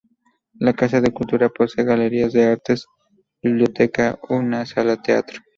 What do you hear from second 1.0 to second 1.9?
cultura posee